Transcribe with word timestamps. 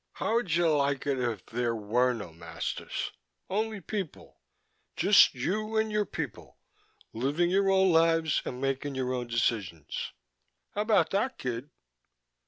"How 0.13 0.33
would 0.37 0.55
you 0.55 0.67
like 0.77 1.05
it 1.05 1.19
if 1.19 1.45
there 1.45 1.75
were 1.75 2.11
no 2.11 2.33
masters? 2.33 3.11
Only 3.51 3.79
people, 3.79 4.39
just 4.95 5.35
you 5.35 5.77
and 5.77 5.91
your 5.91 6.05
people, 6.07 6.57
living 7.13 7.51
your 7.51 7.69
own 7.69 7.91
lives 7.93 8.41
and 8.43 8.59
making 8.59 8.95
your 8.95 9.13
own 9.13 9.27
decisions? 9.27 10.11
How 10.71 10.81
about 10.81 11.11
that, 11.11 11.37
kid?" 11.37 11.69